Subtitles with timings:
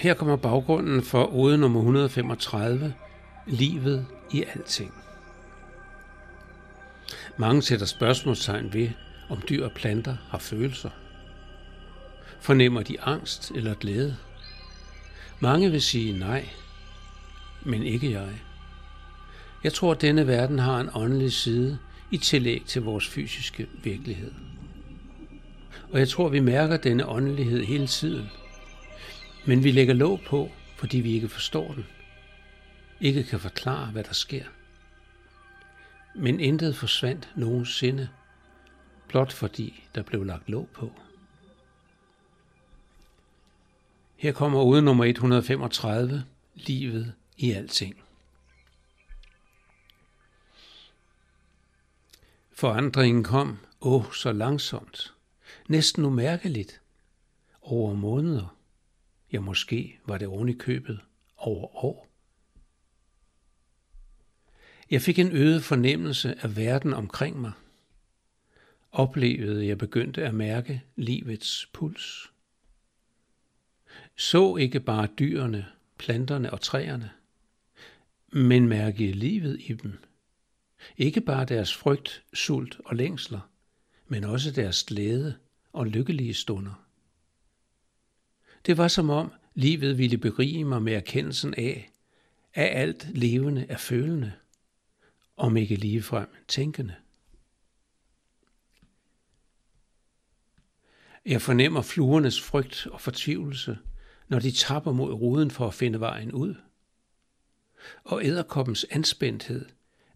[0.00, 2.94] Her kommer baggrunden for ode nummer 135,
[3.46, 4.94] Livet i alting.
[7.36, 8.88] Mange sætter spørgsmålstegn ved,
[9.28, 10.90] om dyr og planter har følelser.
[12.40, 14.16] Fornemmer de angst eller glæde?
[15.40, 16.48] Mange vil sige nej,
[17.62, 18.32] men ikke jeg.
[19.64, 21.78] Jeg tror, at denne verden har en åndelig side
[22.10, 24.32] i tillæg til vores fysiske virkelighed.
[25.92, 28.30] Og jeg tror, vi mærker denne åndelighed hele tiden.
[29.46, 31.86] Men vi lægger låg på, fordi vi ikke forstår den.
[33.00, 34.44] Ikke kan forklare, hvad der sker.
[36.14, 38.08] Men intet forsvandt nogensinde,
[39.08, 40.92] blot fordi der blev lagt låg på.
[44.16, 48.02] Her kommer ude nummer 135, livet i alting.
[52.52, 55.14] Forandringen kom, åh, så langsomt,
[55.68, 56.80] næsten umærkeligt,
[57.62, 58.59] over måneder.
[59.32, 61.00] Ja, måske var det oven i købet
[61.36, 62.10] over år.
[64.90, 67.52] Jeg fik en øget fornemmelse af verden omkring mig.
[68.92, 72.32] Oplevede jeg begyndte at mærke livets puls.
[74.16, 75.66] Så ikke bare dyrene,
[75.98, 77.10] planterne og træerne,
[78.32, 79.98] men mærkede livet i dem.
[80.96, 83.40] Ikke bare deres frygt, sult og længsler,
[84.08, 85.34] men også deres glæde
[85.72, 86.89] og lykkelige stunder.
[88.66, 91.90] Det var som om livet ville berige mig med erkendelsen af,
[92.54, 94.32] at alt levende er følende,
[95.36, 96.94] om ikke ligefrem tænkende.
[101.26, 103.78] Jeg fornemmer fluernes frygt og fortvivlelse,
[104.28, 106.54] når de tapper mod ruden for at finde vejen ud.
[108.04, 109.66] Og æderkoppens anspændthed,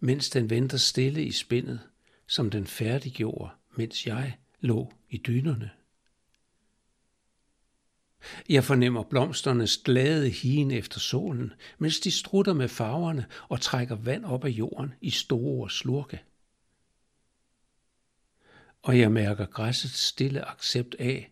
[0.00, 1.80] mens den venter stille i spindet,
[2.26, 5.70] som den færdiggjorde, mens jeg lå i dynerne.
[8.48, 14.24] Jeg fornemmer blomsternes glade hien efter solen, mens de strutter med farverne og trækker vand
[14.24, 16.20] op af jorden i store slurke.
[18.82, 21.30] Og jeg mærker græssets stille accept af,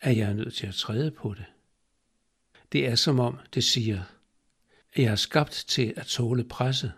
[0.00, 1.44] at jeg er nødt til at træde på det.
[2.72, 4.02] Det er som om det siger,
[4.92, 6.92] at jeg er skabt til at tåle presset,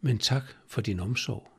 [0.00, 1.50] men tak for din omsorg.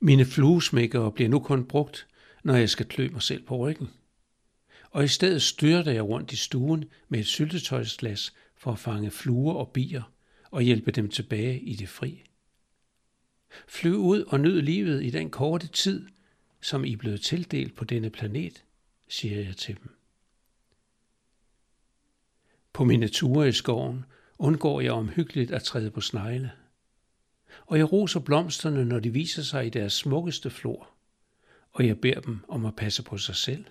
[0.00, 2.06] Mine fluesmækkere bliver nu kun brugt,
[2.46, 3.90] når jeg skal klø mig selv på ryggen.
[4.90, 9.54] Og i stedet styrter jeg rundt i stuen med et syltetøjsglas for at fange fluer
[9.54, 10.12] og bier
[10.50, 12.22] og hjælpe dem tilbage i det fri.
[13.68, 16.06] Flyv ud og nyd livet i den korte tid,
[16.60, 18.64] som I er blevet tildelt på denne planet,
[19.08, 19.96] siger jeg til dem.
[22.72, 24.04] På mine ture i skoven
[24.38, 26.52] undgår jeg omhyggeligt at træde på snegle.
[27.66, 30.95] Og jeg roser blomsterne, når de viser sig i deres smukkeste flor,
[31.76, 33.64] og jeg beder dem om at passe på sig selv,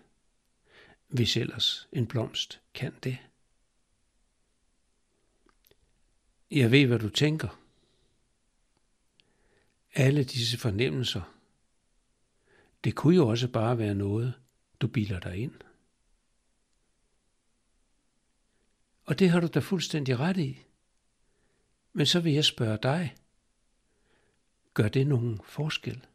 [1.07, 3.17] hvis ellers en blomst kan det.
[6.51, 7.59] Jeg ved, hvad du tænker.
[9.93, 11.21] Alle disse fornemmelser,
[12.83, 14.33] det kunne jo også bare være noget,
[14.81, 15.55] du bilder dig ind.
[19.05, 20.59] Og det har du da fuldstændig ret i.
[21.93, 23.15] Men så vil jeg spørge dig,
[24.73, 26.05] gør det nogen forskel?